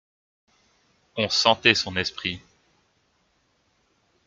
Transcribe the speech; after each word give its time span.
On 1.15 1.29
sentait 1.29 1.75
son 1.75 1.95
esprit. 1.95 2.41